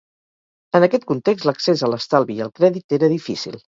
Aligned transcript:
En 0.79 0.85
aquest 0.87 1.05
context, 1.11 1.45
l'accés 1.49 1.83
a 1.85 1.91
l'estalvi 1.95 2.39
i 2.41 2.45
al 2.47 2.53
crèdit 2.61 2.97
era 2.99 3.11
difícil. 3.17 3.61